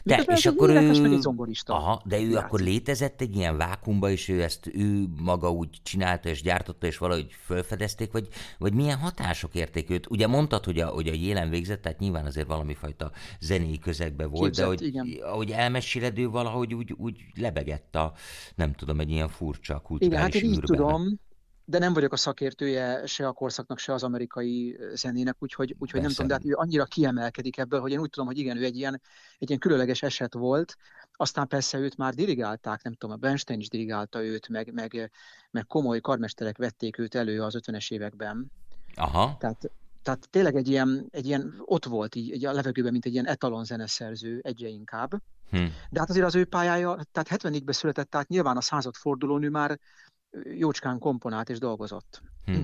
de, 0.04 0.24
és 0.28 0.46
akkor 0.46 0.70
ő... 0.70 1.22
Aha, 1.66 2.02
de 2.06 2.18
ő 2.18 2.22
játszik. 2.22 2.38
akkor 2.38 2.60
létezett 2.60 3.22
egy 3.22 3.36
ilyen 3.36 3.58
vákumba, 3.58 4.10
és 4.10 4.28
ő 4.28 4.44
ezt 4.44 4.68
ő 4.74 5.06
maga 5.22 5.52
úgy 5.52 5.70
csinálta 5.84 6.30
és 6.30 6.42
gyártotta, 6.42 6.88
és 6.88 6.98
valahogy 6.98 7.28
felfedezték, 7.30 8.12
vagy, 8.12 8.28
vagy 8.58 8.74
milyen 8.74 8.98
hatások 8.98 9.56
érték 9.56 9.90
őt? 9.90 10.08
Ugye 10.10 10.28
mondtad, 10.28 10.66
hogy 10.66 10.80
a, 10.80 10.88
hogy 10.88 11.08
a 11.08 11.14
jélen 11.14 11.50
végzett, 11.50 11.82
tehát 11.82 12.00
nyilván 12.00 12.26
azért 12.26 12.48
valami 12.48 12.74
fajta 12.74 13.12
zenéi 13.40 13.80
közegbe 13.80 14.26
volt, 14.26 14.44
Képzett, 14.44 14.66
de 14.66 14.70
hogy, 14.70 14.82
igen. 14.82 15.08
ahogy 15.24 15.52
elmeséled, 15.52 16.18
ő 16.18 16.30
valahogy 16.30 16.74
úgy, 16.74 16.94
úgy 16.98 17.18
lebegett 17.36 17.96
a, 17.96 18.14
nem 18.56 18.74
tudom, 18.74 19.00
egy 19.00 19.10
ilyen 19.10 19.30
furcsa 19.30 19.80
kulturális 19.80 20.18
Igen, 20.18 20.22
hát 20.22 20.36
én 20.36 20.50
így 20.50 20.60
tudom, 20.60 21.20
de 21.66 21.80
nem 21.80 21.94
vagyok 21.94 22.14
a 22.14 22.18
szakértője 22.18 23.06
se 23.06 23.28
a 23.28 23.32
korszaknak, 23.32 23.80
se 23.80 23.94
az 23.94 24.04
amerikai 24.04 24.78
zenének, 24.94 25.36
úgyhogy, 25.40 25.76
úgyhogy 25.80 26.02
nem 26.02 26.10
tudom, 26.10 26.28
de 26.28 26.34
hát 26.34 26.46
ő 26.46 26.54
annyira 26.54 26.86
kiemelkedik 26.86 27.58
ebből, 27.58 27.80
hogy 27.80 27.92
én 27.92 28.00
úgy 28.00 28.10
tudom, 28.10 28.28
hogy 28.28 28.38
igen, 28.38 28.58
ő 28.58 28.64
egy 28.64 28.78
ilyen, 28.78 29.02
egy 29.38 29.48
ilyen 29.48 29.60
különleges 29.60 30.02
eset 30.02 30.34
volt, 30.34 30.78
aztán 31.14 31.48
persze 31.48 31.78
őt 31.78 31.98
már 31.98 32.14
dirigálták, 32.14 32.84
nem 32.84 32.94
tudom, 32.94 33.16
a 33.16 33.20
Bernstein 33.20 33.60
is 33.60 33.70
dirigálta 33.70 34.24
őt, 34.24 34.50
meg, 34.50 34.74
meg, 34.74 35.12
meg 35.52 35.66
komoly 35.66 36.00
karmesterek 36.00 36.58
vették 36.58 36.98
őt 36.98 37.16
elő 37.16 37.42
az 37.42 37.56
50-es 37.60 37.92
években. 37.92 38.52
Aha. 38.96 39.36
Tehát, 39.40 39.72
tehát 40.04 40.28
tényleg 40.30 40.56
egy 40.56 40.68
ilyen, 40.68 41.08
egy 41.12 41.26
ilyen 41.26 41.54
ott 41.66 41.86
volt 41.86 42.16
így, 42.16 42.34
így 42.34 42.46
a 42.46 42.52
levegőben, 42.52 42.92
mint 42.92 43.06
egy 43.06 43.14
ilyen 43.14 43.28
etalon 43.28 43.64
zeneszerző 43.64 44.40
egyre 44.44 44.68
inkább. 44.68 45.12
Hm. 45.50 45.66
De 45.90 46.00
hát 46.00 46.10
azért 46.10 46.26
az 46.26 46.36
ő 46.36 46.46
pályája, 46.46 46.98
tehát 47.12 47.44
70-ben 47.44 47.74
született, 47.74 48.10
tehát 48.10 48.28
nyilván 48.28 48.58
a 48.58 48.62
századfordulónő 48.62 49.50
már 49.50 49.80
jócskán 50.44 51.00
komponált 51.00 51.50
és 51.50 51.60
dolgozott. 51.60 52.22
Hm. 52.46 52.62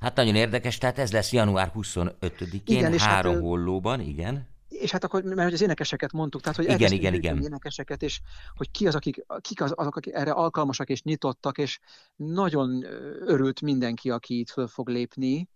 Hát 0.00 0.16
nagyon 0.16 0.34
érdekes, 0.34 0.78
tehát 0.78 0.98
ez 0.98 1.12
lesz 1.12 1.32
január 1.32 1.72
25-én, 1.74 2.84
hát, 2.84 2.96
három 2.96 3.32
hát, 3.32 3.42
hollóban, 3.42 4.00
igen. 4.00 4.48
És 4.68 4.90
hát 4.90 5.04
akkor, 5.04 5.22
mert 5.22 5.52
az 5.52 5.60
énekeseket 5.60 6.12
mondtuk, 6.12 6.40
tehát 6.40 6.56
hogy 6.56 6.68
igen, 6.68 6.92
igen, 6.92 7.14
igen. 7.14 7.42
énekeseket, 7.42 8.02
és 8.02 8.20
hogy 8.54 8.70
ki 8.70 8.86
az, 8.86 8.94
akik, 8.94 9.24
kik 9.40 9.62
az, 9.62 9.72
azok, 9.74 9.96
akik 9.96 10.14
erre 10.14 10.30
alkalmasak 10.30 10.88
és 10.88 11.02
nyitottak, 11.02 11.58
és 11.58 11.78
nagyon 12.16 12.84
örült 13.26 13.60
mindenki, 13.60 14.10
aki 14.10 14.38
itt 14.38 14.50
föl 14.50 14.66
fog 14.66 14.88
lépni. 14.88 15.48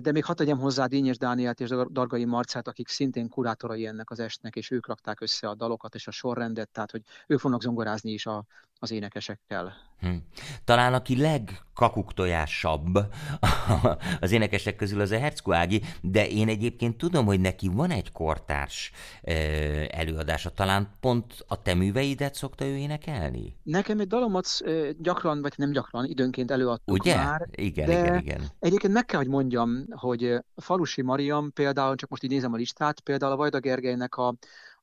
De 0.00 0.12
még 0.12 0.24
hadd 0.24 0.36
tegyem 0.36 0.58
hozzá 0.58 0.86
Dényes 0.86 1.18
Dánielt 1.18 1.60
és 1.60 1.68
Dargai 1.90 2.24
Marcát, 2.24 2.68
akik 2.68 2.88
szintén 2.88 3.28
kurátorai 3.28 3.86
ennek 3.86 4.10
az 4.10 4.18
estnek, 4.18 4.56
és 4.56 4.70
ők 4.70 4.86
rakták 4.86 5.20
össze 5.20 5.48
a 5.48 5.54
dalokat 5.54 5.94
és 5.94 6.06
a 6.06 6.10
sorrendet, 6.10 6.70
tehát 6.70 6.90
hogy 6.90 7.02
ők 7.26 7.38
fognak 7.38 7.62
zongorázni 7.62 8.12
is 8.12 8.26
a, 8.26 8.44
az 8.84 8.90
énekesekkel. 8.90 9.74
Hm. 10.00 10.14
Talán 10.64 10.94
aki 10.94 11.20
legkakuktojásabb 11.20 12.98
az 14.20 14.32
énekesek 14.32 14.76
közül 14.76 15.00
az 15.00 15.10
a 15.10 15.18
Herzko 15.18 15.52
Ági, 15.52 15.82
de 16.00 16.28
én 16.28 16.48
egyébként 16.48 16.96
tudom, 16.96 17.26
hogy 17.26 17.40
neki 17.40 17.68
van 17.68 17.90
egy 17.90 18.12
kortárs 18.12 18.92
előadása. 19.88 20.50
Talán 20.50 20.88
pont 21.00 21.44
a 21.48 21.62
te 21.62 21.74
műveidet 21.74 22.34
szokta 22.34 22.64
ő 22.64 22.76
énekelni? 22.76 23.56
Nekem 23.62 24.00
egy 24.00 24.06
dalomat 24.06 24.46
gyakran, 24.98 25.42
vagy 25.42 25.54
nem 25.56 25.70
gyakran, 25.70 26.04
időnként 26.04 26.50
előadtuk 26.50 26.98
Ugye? 26.98 27.16
már. 27.16 27.48
Igen, 27.50 27.86
de 27.86 27.98
igen, 27.98 28.18
igen. 28.18 28.40
Egyébként 28.58 28.92
meg 28.92 29.04
kell, 29.04 29.18
hogy 29.18 29.28
mondjam, 29.28 29.86
hogy 29.90 30.38
Falusi 30.56 31.02
Mariam 31.02 31.52
például, 31.52 31.94
csak 31.94 32.08
most 32.08 32.22
így 32.22 32.30
nézem 32.30 32.52
a 32.52 32.56
listát, 32.56 33.00
például 33.00 33.32
a 33.32 33.36
Vajda 33.36 33.58
Gergelynek 33.58 34.16
a, 34.16 34.34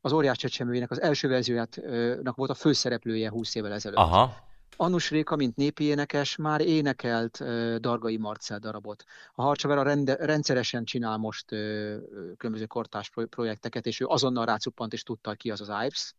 az 0.02 0.12
óriás 0.12 0.38
csecsemőjének 0.38 0.92
az 0.92 1.02
első 1.02 1.28
verziójának 1.28 2.36
volt 2.36 2.50
a 2.50 2.54
főszereplője 2.54 3.30
20 3.30 3.56
évvel 3.56 3.74
ezelőtt. 3.74 3.98
Aha. 3.98 4.50
Annus 4.76 5.10
Réka, 5.10 5.36
mint 5.36 5.56
népi 5.56 5.84
énekes, 5.84 6.36
már 6.36 6.62
énekelt 6.62 7.40
uh, 7.40 7.76
Dargai 7.76 8.18
Marcel 8.18 8.60
darabot. 8.60 9.04
A 9.34 9.42
Harcsavera 9.42 9.84
rende, 9.84 10.16
rendszeresen 10.16 10.84
csinál 10.84 11.18
most 11.18 11.52
uh, 11.52 11.60
különböző 12.38 12.66
kortás 12.66 13.12
projekteket, 13.30 13.86
és 13.86 14.00
ő 14.00 14.06
azonnal 14.06 14.46
rácuppant, 14.46 14.94
és 14.94 15.04
tudta, 15.04 15.34
ki 15.34 15.52
az 15.52 15.62
az 15.62 15.68
Ives. 15.68 16.14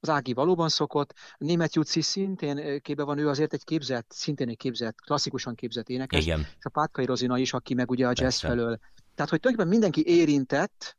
Az 0.00 0.08
Ági 0.08 0.32
valóban 0.32 0.68
szokott, 0.68 1.14
német 1.38 1.74
Jutsi 1.74 2.00
szintén 2.00 2.80
képbe 2.80 3.02
van, 3.02 3.18
ő 3.18 3.28
azért 3.28 3.52
egy 3.52 3.64
képzett, 3.64 4.06
szintén 4.10 4.48
egy 4.48 4.56
képzett, 4.56 5.00
klasszikusan 5.00 5.54
képzett 5.54 5.88
énekes, 5.88 6.22
Igen. 6.22 6.40
és 6.40 6.64
a 6.64 6.68
Pátkai 6.68 7.04
Rozina 7.04 7.38
is, 7.38 7.52
aki 7.52 7.74
meg 7.74 7.90
ugye 7.90 8.04
a 8.04 8.08
jazz 8.08 8.20
Persze. 8.20 8.46
felől. 8.46 8.78
Tehát, 9.14 9.30
hogy 9.30 9.40
tulajdonképpen 9.40 9.68
mindenki 9.68 10.06
érintett, 10.06 10.96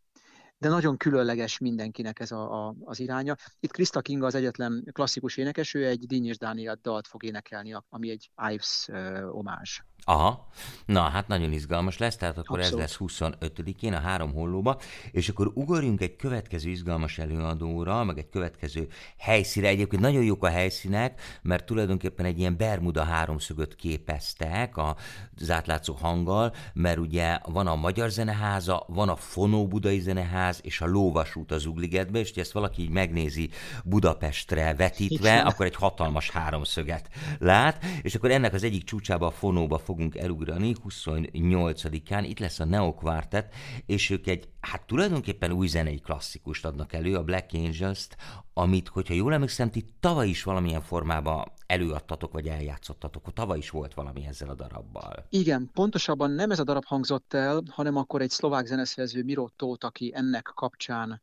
de 0.64 0.70
nagyon 0.70 0.98
különleges 0.98 1.58
mindenkinek 1.58 2.20
ez 2.20 2.32
a, 2.32 2.68
a, 2.68 2.76
az 2.84 3.00
iránya. 3.00 3.36
Itt 3.60 3.72
Krista 3.72 4.02
Kinga 4.02 4.26
az 4.26 4.36
egyetlen 4.36 4.90
klasszikus 4.92 5.38
énekes, 5.38 5.74
ő 5.74 5.88
egy 5.88 6.06
Díny 6.06 6.26
és 6.26 6.38
Dániel 6.38 6.80
dalt 6.82 7.08
fog 7.08 7.24
énekelni, 7.24 7.76
ami 7.90 8.10
egy 8.10 8.32
Ives 8.52 8.88
uh, 8.88 9.36
omázs. 9.36 9.80
Aha, 10.06 10.48
na 10.86 11.02
hát 11.02 11.28
nagyon 11.28 11.52
izgalmas 11.52 11.98
lesz, 11.98 12.16
tehát 12.16 12.38
akkor 12.38 12.60
Abszolút. 12.60 12.84
ez 12.84 12.98
lesz 13.00 13.12
25-én 13.40 13.94
a 13.94 14.00
három 14.00 14.34
hollóba, 14.34 14.80
és 15.12 15.30
akkor 15.30 15.52
ugorjunk 15.54 16.02
egy 16.02 16.16
következő 16.16 16.70
izgalmas 16.70 17.18
előadóra, 17.18 18.04
meg 18.04 18.18
egy 18.18 18.30
következő 18.30 18.88
helyszíre. 19.18 19.68
Egyébként 19.68 20.02
nagyon 20.02 20.24
jók 20.24 20.44
a 20.44 20.50
helyszínek, 20.50 21.22
mert 21.42 21.66
tulajdonképpen 21.66 22.26
egy 22.26 22.40
ilyen 22.40 22.58
Bermuda 22.58 23.04
háromszögöt 23.04 23.76
képeztek 23.76 24.78
az 24.78 25.50
átlátszó 25.50 25.94
hanggal, 25.94 26.54
mert 26.74 26.98
ugye 26.98 27.40
van 27.46 27.68
a 27.68 27.76
Magyar 27.76 28.10
Zeneháza, 28.10 28.86
van 28.88 29.10
a 29.10 29.16
Fonó 29.16 29.68
Budai 29.68 30.00
Zeneház, 30.00 30.60
és 30.64 30.82
a 30.82 30.86
Lóvasút 30.88 31.52
az 31.52 31.66
Ugligetbe, 31.66 32.20
és 32.20 32.32
ha 32.34 32.42
ezt 32.42 32.52
valaki 32.52 32.82
így 32.82 32.90
megnézi 32.90 33.50
Budapestre 33.84 34.74
vetítve, 34.74 35.34
Igen. 35.34 35.46
akkor 35.46 35.66
egy 35.66 35.76
hatalmas 35.76 36.30
háromszöget 36.30 37.10
lát, 37.40 37.86
és 38.02 38.16
akkor 38.16 38.32
ennek 38.32 38.54
az 38.54 38.64
egyik 38.64 38.84
csúcsába, 38.84 39.28
a 39.28 39.32
Fonóba 39.32 39.78
fogunk 39.94 40.18
elugrani 40.18 40.76
28-án, 40.90 42.26
itt 42.28 42.40
lesz 42.40 42.60
a 42.60 42.66
Neo 42.66 42.94
Quartet, 42.94 43.54
és 43.86 44.10
ők 44.10 44.28
egy, 44.28 44.50
hát 44.60 44.86
tulajdonképpen 44.86 45.52
új 45.52 45.68
zenei 45.68 46.00
klasszikust 46.00 46.66
adnak 46.66 46.94
elő, 46.94 47.16
a 47.16 47.24
Black 47.24 47.50
Angels-t, 47.54 48.16
amit, 48.54 48.88
hogyha 48.88 49.14
jól 49.14 49.34
emlékszem, 49.34 49.70
ti 49.70 49.86
tavaly 50.00 50.28
is 50.28 50.44
valamilyen 50.44 50.82
formában 50.82 51.52
előadtatok, 51.66 52.32
vagy 52.32 52.48
eljátszottatok, 52.48 53.34
tavaly 53.34 53.58
is 53.58 53.70
volt 53.70 53.94
valami 53.94 54.26
ezzel 54.26 54.50
a 54.50 54.56
darabbal. 54.56 55.26
Igen, 55.30 55.70
pontosabban 55.74 56.32
nem 56.32 56.52
ez 56.52 56.60
a 56.60 56.64
darab 56.64 56.86
hangzott 56.86 57.34
el, 57.34 57.64
hanem 57.70 57.96
akkor 57.96 58.22
egy 58.22 58.30
szlovák 58.30 58.66
zeneszerző 58.66 59.24
Miro 59.24 59.48
Tóth, 59.56 59.86
aki 59.86 60.12
ennek 60.16 60.52
kapcsán 60.56 61.22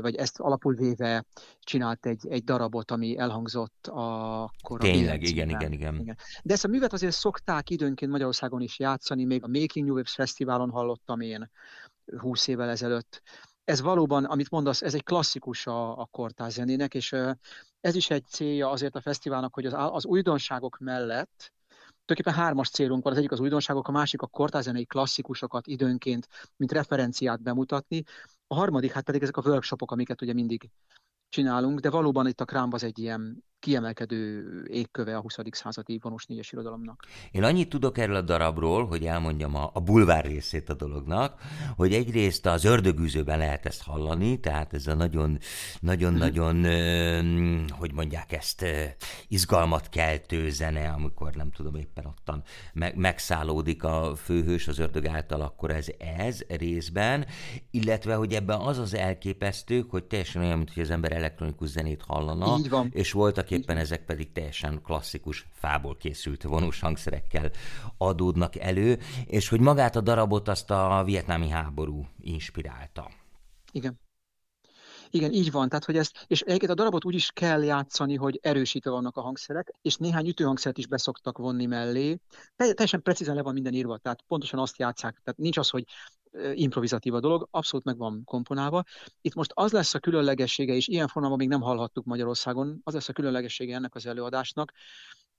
vagy 0.00 0.14
ezt 0.14 0.40
alapul 0.40 0.74
véve 0.74 1.24
csinált 1.60 2.06
egy, 2.06 2.26
egy 2.28 2.44
darabot, 2.44 2.90
ami 2.90 3.18
elhangzott 3.18 3.86
akkor 3.86 4.78
a 4.78 4.82
Tényleg, 4.82 5.20
Billentyűben. 5.20 5.48
igen, 5.48 5.48
igen, 5.48 5.72
igen. 5.72 5.94
igen. 6.00 6.16
De 6.42 6.52
ezt 6.52 6.64
a 6.64 6.68
művet 6.68 6.92
azért 6.92 7.14
szokták 7.14 7.70
időnként 7.70 8.10
Magyarországon 8.10 8.60
is 8.60 8.78
játszani, 8.78 9.24
még 9.24 9.44
a 9.44 9.48
Making 9.48 9.86
New 9.86 9.94
Waves 9.94 10.12
Fesztiválon 10.12 10.70
hallottam 10.70 11.20
én 11.20 11.50
20 12.18 12.46
évvel 12.46 12.68
ezelőtt. 12.68 13.22
Ez 13.64 13.80
valóban, 13.80 14.24
amit 14.24 14.50
mondasz, 14.50 14.82
ez 14.82 14.94
egy 14.94 15.04
klasszikus 15.04 15.66
a, 15.66 15.98
a 16.00 16.08
kortárs 16.10 16.52
zenének, 16.52 16.94
és 16.94 17.16
ez 17.80 17.94
is 17.94 18.10
egy 18.10 18.26
célja 18.26 18.70
azért 18.70 18.96
a 18.96 19.00
fesztiválnak, 19.00 19.54
hogy 19.54 19.66
az, 19.66 19.74
az 19.76 20.06
újdonságok 20.06 20.78
mellett 20.78 21.52
tulajdonképpen 22.08 22.44
hármas 22.44 22.70
célunk 22.70 23.02
van, 23.02 23.12
az 23.12 23.18
egyik 23.18 23.32
az 23.32 23.40
újdonságok, 23.40 23.88
a 23.88 23.92
másik 23.92 24.22
a 24.22 24.26
kortárzenei 24.26 24.84
klasszikusokat 24.84 25.66
időnként, 25.66 26.28
mint 26.56 26.72
referenciát 26.72 27.42
bemutatni, 27.42 28.02
a 28.48 28.54
harmadik 28.54 28.92
hát 28.92 29.04
pedig 29.04 29.22
ezek 29.22 29.36
a 29.36 29.42
workshopok, 29.42 29.90
amiket 29.90 30.22
ugye 30.22 30.32
mindig 30.32 30.70
csinálunk, 31.28 31.80
de 31.80 31.90
valóban 31.90 32.26
itt 32.26 32.40
a 32.40 32.44
Krámb 32.44 32.74
az 32.74 32.82
egy 32.82 32.98
ilyen 32.98 33.44
kiemelkedő 33.60 34.44
égköve 34.70 35.16
a 35.16 35.20
20. 35.20 35.36
századi 35.50 35.98
vonós 36.02 36.26
négyes 36.26 36.52
irodalomnak. 36.52 37.04
Én 37.30 37.42
annyit 37.42 37.68
tudok 37.68 37.98
erről 37.98 38.16
a 38.16 38.20
darabról, 38.22 38.86
hogy 38.86 39.04
elmondjam 39.04 39.54
a, 39.54 39.70
a 39.74 39.80
bulvár 39.80 40.24
részét 40.24 40.68
a 40.68 40.74
dolognak, 40.74 41.40
hogy 41.76 41.92
egyrészt 41.92 42.46
az 42.46 42.64
ördögűzőben 42.64 43.38
lehet 43.38 43.66
ezt 43.66 43.82
hallani, 43.82 44.40
tehát 44.40 44.74
ez 44.74 44.86
a 44.86 44.94
nagyon, 44.94 45.38
nagyon, 45.80 46.14
nagyon, 46.14 46.64
ö, 46.64 47.60
hogy 47.70 47.92
mondják 47.92 48.32
ezt, 48.32 48.62
ö, 48.62 48.84
izgalmat 49.28 49.88
keltő 49.88 50.50
zene, 50.50 50.88
amikor 50.88 51.34
nem 51.34 51.50
tudom 51.50 51.74
éppen 51.74 52.06
ottan 52.06 52.42
meg, 52.72 52.96
megszállódik 52.96 53.84
a 53.84 54.12
főhős 54.16 54.68
az 54.68 54.78
ördög 54.78 55.06
által, 55.06 55.40
akkor 55.40 55.70
ez 55.70 55.86
ez 56.18 56.40
részben, 56.48 57.26
illetve, 57.70 58.14
hogy 58.14 58.32
ebben 58.32 58.60
az 58.60 58.78
az 58.78 58.94
elképesztő, 58.94 59.84
hogy 59.88 60.04
teljesen 60.04 60.42
olyan, 60.42 60.56
mint 60.56 60.72
hogy 60.74 60.82
az 60.82 60.90
ember 60.90 61.12
elektronikus 61.12 61.68
zenét 61.68 62.02
hallana, 62.06 62.56
Így 62.58 62.68
van. 62.68 62.90
és 62.92 63.12
voltak 63.12 63.47
éppen 63.50 63.76
ezek 63.76 64.04
pedig 64.04 64.32
teljesen 64.32 64.82
klasszikus, 64.82 65.46
fából 65.52 65.96
készült 65.96 66.42
vonós 66.42 66.80
hangszerekkel 66.80 67.50
adódnak 67.96 68.56
elő, 68.56 68.98
és 69.26 69.48
hogy 69.48 69.60
magát 69.60 69.96
a 69.96 70.00
darabot 70.00 70.48
azt 70.48 70.70
a 70.70 71.02
vietnámi 71.04 71.48
háború 71.48 72.06
inspirálta. 72.20 73.10
Igen. 73.72 74.00
Igen, 75.10 75.32
így 75.32 75.50
van. 75.50 75.68
Tehát, 75.68 75.84
hogy 75.84 75.96
ezt, 75.96 76.24
és 76.26 76.40
egyébként 76.40 76.70
a 76.70 76.74
darabot 76.74 77.04
úgy 77.04 77.14
is 77.14 77.30
kell 77.30 77.62
játszani, 77.62 78.14
hogy 78.14 78.38
erősítve 78.42 78.90
vannak 78.90 79.16
a 79.16 79.20
hangszerek, 79.20 79.72
és 79.82 79.96
néhány 79.96 80.28
ütőhangszert 80.28 80.78
is 80.78 80.86
beszoktak 80.86 81.38
vonni 81.38 81.66
mellé. 81.66 82.18
Te- 82.56 82.72
Teljesen 82.72 83.02
precízen 83.02 83.34
le 83.34 83.42
van 83.42 83.52
minden 83.52 83.74
írva, 83.74 83.98
tehát 83.98 84.24
pontosan 84.26 84.58
azt 84.58 84.78
játszák. 84.78 85.20
Tehát 85.24 85.38
nincs 85.38 85.56
az, 85.56 85.68
hogy 85.68 85.84
improvizatív 86.54 87.14
a 87.14 87.20
dolog, 87.20 87.48
abszolút 87.50 87.86
meg 87.86 87.96
van 87.96 88.22
komponálva. 88.24 88.84
Itt 89.20 89.34
most 89.34 89.50
az 89.54 89.72
lesz 89.72 89.94
a 89.94 89.98
különlegessége, 89.98 90.74
és 90.74 90.88
ilyen 90.88 91.08
formában 91.08 91.36
még 91.36 91.48
nem 91.48 91.60
hallhattuk 91.60 92.04
Magyarországon, 92.04 92.80
az 92.84 92.94
lesz 92.94 93.08
a 93.08 93.12
különlegessége 93.12 93.74
ennek 93.74 93.94
az 93.94 94.06
előadásnak, 94.06 94.72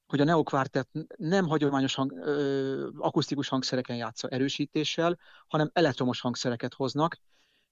hogy 0.08 0.22
a 0.22 0.24
Neo 0.24 0.44
Quartet 0.44 0.90
nem 1.16 1.48
hagyományos 1.48 1.96
hang, 1.96 2.12
ö, 2.12 2.90
akusztikus 2.98 3.48
hangszereken 3.48 3.96
játsza 3.96 4.28
erősítéssel, 4.28 5.18
hanem 5.48 5.70
elektromos 5.74 6.22
hangszereket 6.22 6.74
hoznak, 6.74 7.18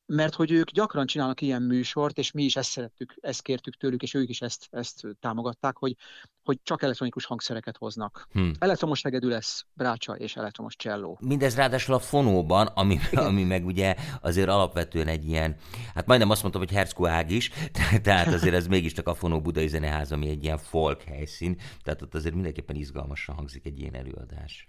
mert 0.08 0.36
hogy 0.36 0.52
ők 0.52 0.70
gyakran 0.70 1.06
csinálnak 1.06 1.42
ilyen 1.42 1.62
műsort, 1.62 2.18
és 2.18 2.32
mi 2.32 2.44
is 2.44 2.56
ezt 2.56 2.70
szerettük, 2.70 3.16
ezt 3.22 3.42
kértük 3.42 3.76
tőlük, 3.76 4.02
és 4.02 4.14
ők 4.14 4.30
is 4.30 4.42
ezt, 4.42 4.68
ezt 4.70 5.02
támogatták, 5.20 5.78
hogy, 5.78 5.96
hogy 6.44 6.60
csak 6.64 6.82
elektronikus 6.82 7.26
hangszereket 7.26 7.78
hoznak. 7.78 8.28
Hm. 8.32 8.50
Elektromos 8.60 9.02
hegedű 9.02 9.28
lesz, 9.28 9.66
brácsa 9.74 10.14
és 10.14 10.36
elektromos 10.36 10.76
cselló. 10.76 11.18
Mindez 11.22 11.56
ráadásul 11.56 11.94
a 11.94 12.00
fonóban, 12.00 12.68
ami, 12.68 13.00
ami 13.12 13.44
meg 13.44 13.66
ugye 13.66 13.96
azért 14.22 14.50
alapvetően 14.50 15.08
egy 15.08 15.28
ilyen, 15.28 15.56
hát 15.94 16.06
majdnem 16.06 16.30
azt 16.30 16.42
mondtam, 16.42 16.64
hogy 16.64 16.74
Herzko 16.74 17.08
ág 17.08 17.32
is, 17.32 17.52
tehát 18.04 18.34
azért 18.34 18.56
ez 18.56 18.68
mégiscsak 18.68 19.08
a 19.08 19.16
Fonó 19.16 19.42
Budai 19.42 19.68
Zeneház, 19.68 20.12
ami 20.12 20.30
egy 20.30 20.44
ilyen 20.44 20.58
folk 20.58 21.02
helyszín, 21.02 21.60
tehát 21.84 22.02
ott 22.02 22.16
azért 22.16 22.34
mindenképpen 22.34 22.76
izgalmasan 22.76 23.36
hangzik 23.36 23.66
egy 23.66 23.80
ilyen 23.80 23.96
előadás. 23.96 24.68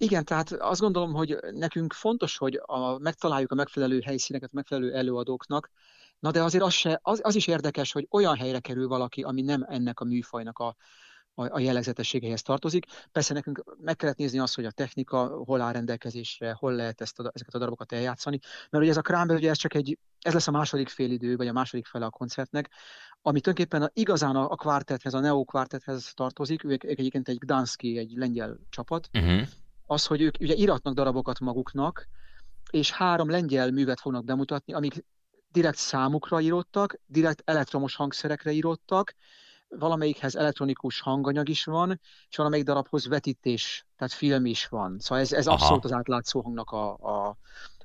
Igen, 0.00 0.24
tehát 0.24 0.52
azt 0.52 0.80
gondolom, 0.80 1.12
hogy 1.12 1.38
nekünk 1.52 1.92
fontos, 1.92 2.36
hogy 2.36 2.60
a, 2.62 2.98
megtaláljuk 2.98 3.50
a 3.50 3.54
megfelelő 3.54 4.00
helyszíneket, 4.00 4.52
megfelelő 4.52 4.77
előadóknak, 4.82 5.70
na 6.18 6.30
de 6.30 6.42
azért 6.42 6.64
az, 6.64 6.72
se, 6.72 6.98
az, 7.02 7.20
az 7.22 7.34
is 7.34 7.46
érdekes, 7.46 7.92
hogy 7.92 8.06
olyan 8.10 8.36
helyre 8.36 8.58
kerül 8.58 8.88
valaki, 8.88 9.22
ami 9.22 9.42
nem 9.42 9.66
ennek 9.68 10.00
a 10.00 10.04
műfajnak 10.04 10.58
a, 10.58 10.76
a, 11.34 11.54
a 11.54 11.58
jellegzetességeihez 11.58 12.42
tartozik. 12.42 12.86
Persze 13.12 13.34
nekünk 13.34 13.76
meg 13.80 13.96
kellett 13.96 14.16
nézni 14.16 14.38
azt, 14.38 14.54
hogy 14.54 14.64
a 14.64 14.70
technika 14.70 15.42
hol 15.44 15.60
áll 15.60 15.72
rendelkezésre, 15.72 16.52
hol 16.52 16.72
lehet 16.72 17.00
ezt 17.00 17.18
a, 17.18 17.30
ezeket 17.34 17.54
a 17.54 17.58
darabokat 17.58 17.92
eljátszani, 17.92 18.38
mert 18.70 18.82
ugye 18.82 18.92
ez 18.92 18.96
a 18.96 19.02
Krámbe, 19.02 19.34
ugye 19.34 19.50
ez 19.50 19.56
csak 19.56 19.74
egy, 19.74 19.98
ez 20.20 20.32
lesz 20.32 20.48
a 20.48 20.50
második 20.50 20.88
félidő, 20.88 21.36
vagy 21.36 21.46
a 21.48 21.52
második 21.52 21.86
fele 21.86 22.04
a 22.04 22.10
koncertnek, 22.10 22.70
ami 23.22 23.40
tulajdonképpen 23.40 23.82
a, 23.82 23.90
igazán 23.92 24.36
a, 24.36 24.50
a 24.50 24.56
kvártethez, 24.56 25.14
a 25.14 25.20
Neo 25.20 25.44
kvártethez 25.44 26.12
tartozik, 26.14 26.64
ők, 26.64 26.84
ők 26.84 26.98
egyébként 26.98 27.28
egy 27.28 27.38
Gdanski, 27.38 27.98
egy 27.98 28.12
lengyel 28.14 28.58
csapat, 28.70 29.08
Uh-huh. 29.12 29.48
az, 29.86 30.06
hogy 30.06 30.20
ők 30.20 30.34
ugye 30.40 30.54
iratnak 30.54 30.94
darabokat 30.94 31.40
maguknak, 31.40 32.08
és 32.70 32.90
három 32.90 33.30
lengyel 33.30 33.70
művet 33.70 34.00
fognak 34.00 34.24
bemutatni, 34.24 34.72
amik 34.72 35.04
direkt 35.52 35.78
számukra 35.78 36.40
írottak, 36.40 37.00
direkt 37.06 37.42
elektromos 37.44 37.94
hangszerekre 37.94 38.52
írottak, 38.52 39.14
valamelyikhez 39.68 40.36
elektronikus 40.36 41.00
hanganyag 41.00 41.48
is 41.48 41.64
van, 41.64 42.00
és 42.28 42.36
valamelyik 42.36 42.64
darabhoz 42.64 43.06
vetítés, 43.06 43.86
tehát 43.96 44.12
film 44.12 44.46
is 44.46 44.66
van. 44.66 44.98
Szóval 44.98 45.24
ez, 45.24 45.32
ez 45.32 45.46
Aha. 45.46 45.56
abszolút 45.56 45.84
az 45.84 45.92
átlátszó 45.92 46.40
hangnak 46.40 46.70
a, 46.70 46.92
a, 46.92 47.36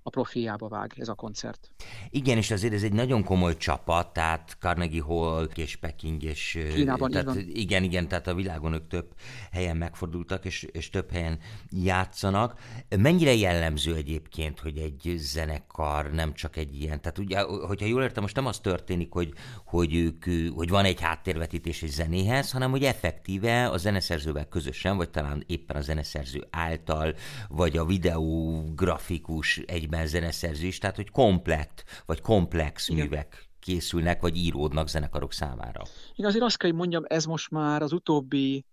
a 0.04 0.10
profiába 0.10 0.68
vág 0.68 0.94
ez 0.98 1.08
a 1.08 1.14
koncert. 1.14 1.70
Igen, 2.10 2.38
és 2.38 2.52
azért 2.52 2.74
ez 2.74 2.84
egy 2.84 2.94
nagyon 2.94 3.24
komoly 3.24 3.58
csapat, 3.58 4.14
tehát 4.14 4.58
Carnegie 4.60 5.02
Hall 5.02 5.50
és 5.56 5.76
Peking, 5.76 6.24
és 6.24 6.60
Kínában, 6.74 7.12
tehát, 7.12 7.36
igen, 7.36 7.84
igen, 7.84 8.08
tehát 8.08 8.28
a 8.28 8.34
világon 8.34 8.74
ők 8.74 8.88
több 8.88 9.14
helyen 9.52 9.78
megfordultak, 9.78 10.46
és, 10.46 10.64
és 10.72 10.90
több 10.90 11.12
helyen 11.12 11.40
játszanak. 11.70 12.60
Mennyire 12.98 13.34
jellemző 13.34 13.96
egyébként, 13.96 14.60
hogy 14.60 14.78
egy 14.78 15.14
zenekar 15.18 16.12
nem 16.12 16.34
csak 16.34 16.58
egy 16.58 16.82
ilyen, 16.82 17.02
tehát 17.02 17.18
ugye, 17.18 17.42
hogyha 17.42 17.86
jól 17.86 18.02
értem, 18.02 18.24
most 18.24 18.36
nem 18.36 18.46
az 18.46 18.60
történik, 18.60 19.12
hogy, 19.12 19.34
hogy, 19.66 19.96
ők, 19.96 20.26
hogy 20.56 20.70
van 20.70 20.86
egy 20.86 21.02
háttérvetítés 21.02 21.84
egy 21.84 21.90
zenéhez, 21.90 22.52
hanem 22.52 22.72
hogy 22.72 22.84
effektíve 22.84 23.68
a 23.68 23.78
zeneszerzővel 23.78 24.48
közösen, 24.48 24.98
vagy 24.98 25.10
talán 25.10 25.44
éppen 25.48 25.76
a 25.76 25.82
zeneszerző 25.82 26.48
által, 26.50 27.16
vagy 27.50 27.78
a 27.78 27.86
videografikus 27.86 29.58
egyben 29.94 30.08
zeneszerző 30.08 30.66
is, 30.66 30.78
tehát 30.78 30.96
hogy 30.96 31.10
komplett, 31.10 31.84
vagy 32.06 32.22
komplex 32.22 32.90
Igen. 32.90 33.04
művek 33.04 33.50
készülnek, 33.60 34.22
vagy 34.22 34.38
íródnak 34.38 34.88
zenekarok 34.88 35.34
számára. 35.34 35.82
Igen, 36.16 36.30
azért 36.30 36.44
azt 36.44 36.58
kell, 36.58 36.70
hogy 36.70 36.80
mondjam, 36.80 37.04
ez 37.08 37.26
most 37.26 37.52
már 37.52 37.82
az 37.82 37.92
utóbbi 37.92 38.66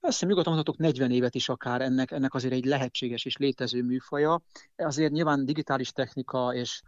azt 0.00 0.12
hiszem 0.12 0.28
nyugodtan 0.28 0.52
mondhatok 0.54 0.80
40 0.80 1.10
évet 1.10 1.34
is 1.34 1.48
akár 1.48 1.80
ennek, 1.80 2.10
ennek 2.10 2.34
azért 2.34 2.52
egy 2.52 2.64
lehetséges 2.64 3.24
és 3.24 3.36
létező 3.36 3.82
műfaja. 3.82 4.42
Azért 4.76 5.12
nyilván 5.12 5.44
digitális 5.44 5.92
technika 5.92 6.54
és 6.54 6.82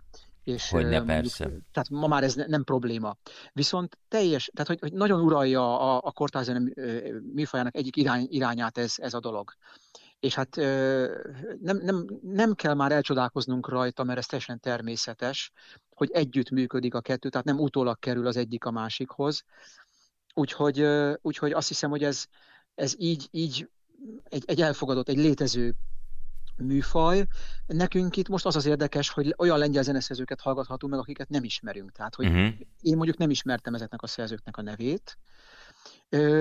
és 0.44 0.70
Hogyne, 0.70 0.88
mondjuk, 0.88 1.06
persze. 1.06 1.44
Tehát 1.44 1.90
ma 1.90 2.06
már 2.06 2.22
ez 2.22 2.34
ne, 2.34 2.46
nem 2.46 2.64
probléma. 2.64 3.16
Viszont 3.52 3.98
teljes, 4.08 4.50
tehát 4.52 4.66
hogy, 4.66 4.78
hogy 4.80 4.92
nagyon 4.92 5.20
uralja 5.20 5.80
a, 5.80 6.00
a 6.04 6.12
kortázene 6.12 6.72
műfajának 7.32 7.76
egyik 7.76 7.96
irány, 7.96 8.26
irányát 8.30 8.78
ez, 8.78 8.94
ez 8.96 9.14
a 9.14 9.20
dolog. 9.20 9.52
És 10.26 10.34
hát 10.34 10.56
nem, 11.60 11.76
nem, 11.82 12.06
nem 12.22 12.54
kell 12.54 12.74
már 12.74 12.92
elcsodálkoznunk 12.92 13.68
rajta, 13.68 14.04
mert 14.04 14.18
ez 14.18 14.26
teljesen 14.26 14.60
természetes, 14.60 15.52
hogy 15.94 16.10
együtt 16.10 16.50
működik 16.50 16.94
a 16.94 17.00
kettő, 17.00 17.28
tehát 17.28 17.46
nem 17.46 17.58
utólag 17.58 17.98
kerül 17.98 18.26
az 18.26 18.36
egyik 18.36 18.64
a 18.64 18.70
másikhoz. 18.70 19.44
Úgyhogy, 20.34 20.86
úgyhogy 21.22 21.52
azt 21.52 21.68
hiszem, 21.68 21.90
hogy 21.90 22.04
ez, 22.04 22.24
ez 22.74 22.94
így, 22.98 23.28
így 23.30 23.68
egy, 24.24 24.44
egy 24.46 24.60
elfogadott, 24.60 25.08
egy 25.08 25.16
létező 25.16 25.74
műfaj. 26.56 27.26
Nekünk 27.66 28.16
itt 28.16 28.28
most 28.28 28.46
az 28.46 28.56
az 28.56 28.66
érdekes, 28.66 29.10
hogy 29.10 29.34
olyan 29.36 29.58
lengyel 29.58 29.82
zeneszerzőket 29.82 30.40
hallgathatunk 30.40 30.92
meg, 30.92 31.02
akiket 31.02 31.28
nem 31.28 31.44
ismerünk. 31.44 31.92
Tehát, 31.92 32.14
hogy 32.14 32.26
uh-huh. 32.26 32.48
én 32.80 32.96
mondjuk 32.96 33.18
nem 33.18 33.30
ismertem 33.30 33.74
ezeknek 33.74 34.02
a 34.02 34.06
szerzőknek 34.06 34.56
a 34.56 34.62
nevét, 34.62 35.18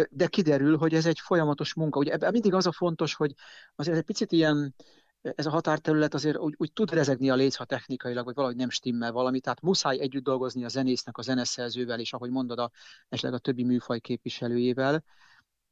de 0.09 0.27
kiderül, 0.27 0.77
hogy 0.77 0.93
ez 0.93 1.05
egy 1.05 1.19
folyamatos 1.19 1.73
munka. 1.73 1.99
Ugye 1.99 2.11
ebben 2.11 2.31
mindig 2.31 2.53
az 2.53 2.65
a 2.65 2.71
fontos, 2.71 3.13
hogy 3.13 3.33
azért 3.75 3.97
egy 3.97 4.03
picit 4.03 4.31
ilyen, 4.31 4.75
ez 5.21 5.45
a 5.45 5.49
határterület 5.49 6.13
azért 6.13 6.37
úgy, 6.37 6.53
úgy 6.57 6.73
tud 6.73 6.91
rezegni 6.91 7.29
a 7.29 7.35
léc, 7.35 7.55
ha 7.55 7.65
technikailag, 7.65 8.25
vagy 8.25 8.35
valahogy 8.35 8.55
nem 8.55 8.69
stimmel 8.69 9.11
valami, 9.11 9.39
tehát 9.39 9.61
muszáj 9.61 9.99
együtt 9.99 10.23
dolgozni 10.23 10.63
a 10.63 10.67
zenésznek, 10.67 11.17
a 11.17 11.21
zeneszerzővel, 11.21 11.99
és 11.99 12.13
ahogy 12.13 12.29
mondod, 12.29 12.59
a, 12.59 12.71
esetleg 13.09 13.33
a 13.33 13.39
többi 13.39 13.63
műfaj 13.63 13.99
képviselőjével. 13.99 15.03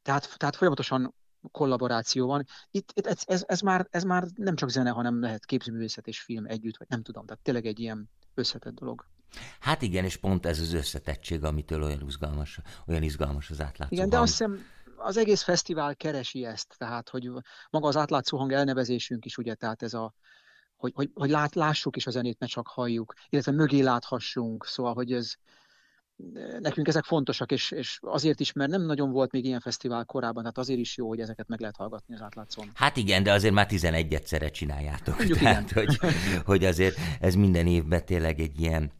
Tehát, 0.02 0.38
tehát 0.38 0.56
folyamatosan 0.56 1.14
kollaboráció 1.50 2.26
van. 2.26 2.44
Itt, 2.70 2.90
itt 2.94 3.06
ez, 3.06 3.22
ez, 3.26 3.44
ez, 3.46 3.60
már, 3.60 3.86
ez 3.90 4.02
már 4.02 4.24
nem 4.34 4.54
csak 4.54 4.70
zene, 4.70 4.90
hanem 4.90 5.20
lehet 5.20 5.44
képzőművészet 5.44 6.06
és 6.06 6.20
film 6.20 6.46
együtt, 6.46 6.76
vagy 6.76 6.88
nem 6.90 7.02
tudom, 7.02 7.26
tehát 7.26 7.42
tényleg 7.42 7.66
egy 7.66 7.80
ilyen 7.80 8.10
összetett 8.34 8.74
dolog. 8.74 9.06
Hát 9.60 9.82
igen, 9.82 10.04
és 10.04 10.16
pont 10.16 10.46
ez 10.46 10.60
az 10.60 10.72
összetettség, 10.72 11.44
amitől 11.44 11.82
olyan 11.82 12.02
izgalmas, 12.06 12.60
olyan 12.86 13.02
izgalmas 13.02 13.50
az 13.50 13.60
átlátszó 13.60 13.94
Igen, 13.94 14.08
de 14.08 14.18
azt 14.18 14.30
hiszem 14.30 14.58
az 14.96 15.16
egész 15.16 15.42
fesztivál 15.42 15.96
keresi 15.96 16.44
ezt, 16.44 16.74
tehát 16.78 17.08
hogy 17.08 17.30
maga 17.70 17.88
az 17.88 17.96
átlátszó 17.96 18.38
hang 18.38 18.52
elnevezésünk 18.52 19.24
is, 19.24 19.36
ugye, 19.36 19.54
tehát 19.54 19.82
ez 19.82 19.94
a, 19.94 20.14
hogy, 20.76 20.92
hogy, 20.94 21.10
hogy 21.14 21.30
lát, 21.30 21.54
lássuk 21.54 21.96
is 21.96 22.06
a 22.06 22.10
zenét, 22.10 22.38
ne 22.38 22.46
csak 22.46 22.68
halljuk, 22.68 23.14
illetve 23.28 23.52
mögé 23.52 23.80
láthassunk, 23.80 24.66
szóval, 24.66 24.94
hogy 24.94 25.12
ez, 25.12 25.34
nekünk 26.58 26.88
ezek 26.88 27.04
fontosak, 27.04 27.52
és, 27.52 27.70
és 27.70 27.98
azért 28.00 28.40
is, 28.40 28.52
mert 28.52 28.70
nem 28.70 28.82
nagyon 28.82 29.10
volt 29.10 29.32
még 29.32 29.44
ilyen 29.44 29.60
fesztivál 29.60 30.04
korábban, 30.04 30.42
tehát 30.42 30.58
azért 30.58 30.78
is 30.78 30.96
jó, 30.96 31.08
hogy 31.08 31.20
ezeket 31.20 31.48
meg 31.48 31.60
lehet 31.60 31.76
hallgatni 31.76 32.14
az 32.14 32.22
átlátszón. 32.22 32.70
Hát 32.74 32.96
igen, 32.96 33.22
de 33.22 33.32
azért 33.32 33.54
már 33.54 33.66
11 33.66 34.14
egyszerre 34.14 34.50
csináljátok. 34.50 35.16
Mondjuk 35.16 35.38
tehát, 35.38 35.70
igen. 35.70 35.84
Hogy, 35.84 35.98
hogy 36.44 36.64
azért 36.64 36.96
ez 37.20 37.34
minden 37.34 37.66
évben 37.66 38.04
tényleg 38.04 38.40
egy 38.40 38.60
ilyen 38.60 38.92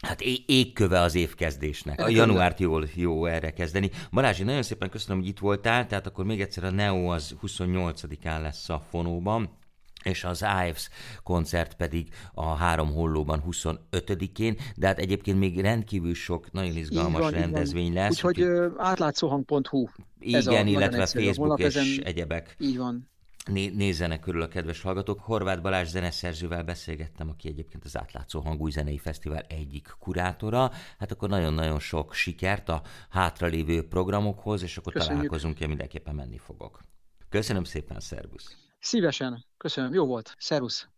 Hát 0.00 0.20
égköve 0.46 1.00
az 1.00 1.14
évkezdésnek. 1.14 2.00
A 2.00 2.08
januárt 2.08 2.60
jól 2.60 2.88
jó 2.94 3.26
erre 3.26 3.50
kezdeni. 3.50 3.90
Balázs, 4.10 4.38
én 4.38 4.44
nagyon 4.44 4.62
szépen 4.62 4.90
köszönöm, 4.90 5.18
hogy 5.18 5.28
itt 5.28 5.38
voltál, 5.38 5.86
tehát 5.86 6.06
akkor 6.06 6.24
még 6.24 6.40
egyszer 6.40 6.64
a 6.64 6.70
Neo 6.70 7.06
az 7.06 7.34
28-án 7.42 8.40
lesz 8.40 8.68
a 8.68 8.82
Fonóban 8.90 9.58
és 10.02 10.24
az 10.24 10.42
IVES 10.42 10.88
koncert 11.22 11.74
pedig 11.74 12.08
a 12.32 12.54
három 12.54 12.92
hollóban 12.92 13.42
25-én, 13.50 14.56
de 14.76 14.86
hát 14.86 14.98
egyébként 14.98 15.38
még 15.38 15.60
rendkívül 15.60 16.14
sok 16.14 16.52
nagyon 16.52 16.76
izgalmas 16.76 17.20
van, 17.20 17.30
rendezvény 17.30 17.92
lesz. 17.92 18.10
Úgyhogy 18.10 18.42
úgy, 18.42 18.72
átlátszóhang.hu. 18.76 19.86
Igen, 20.18 20.66
illetve 20.66 21.06
Facebook 21.06 21.58
és 21.58 21.64
ezen... 21.64 21.86
egyebek. 22.04 22.56
Így 22.58 22.76
van 22.76 23.09
né- 23.44 23.74
nézzenek 23.74 24.20
körül 24.20 24.42
a 24.42 24.48
kedves 24.48 24.80
hallgatók. 24.80 25.20
Horváth 25.20 25.62
Balázs 25.62 25.88
zeneszerzővel 25.88 26.62
beszélgettem, 26.62 27.28
aki 27.28 27.48
egyébként 27.48 27.84
az 27.84 27.96
Átlátszó 27.96 28.40
Hangú 28.40 28.68
Zenei 28.68 28.98
Fesztivál 28.98 29.44
egyik 29.48 29.94
kurátora. 29.98 30.70
Hát 30.98 31.12
akkor 31.12 31.28
nagyon-nagyon 31.28 31.78
sok 31.78 32.14
sikert 32.14 32.68
a 32.68 32.82
hátralévő 33.08 33.88
programokhoz, 33.88 34.62
és 34.62 34.76
akkor 34.76 34.92
Köszönjük. 34.92 35.16
találkozunk, 35.16 35.60
én 35.60 35.68
mindenképpen 35.68 36.14
menni 36.14 36.38
fogok. 36.38 36.80
Köszönöm 37.28 37.64
szépen, 37.64 38.00
szervusz! 38.00 38.56
Szívesen, 38.80 39.44
köszönöm, 39.56 39.94
jó 39.94 40.06
volt, 40.06 40.34
szervusz! 40.38 40.88